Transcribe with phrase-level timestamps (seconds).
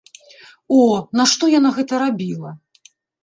[0.77, 0.77] О,
[1.19, 2.51] нашто яна гэта рабіла!